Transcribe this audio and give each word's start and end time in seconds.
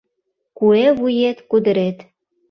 Куэ 0.57 0.87
вует 0.97 1.37
кудырет 1.49 1.97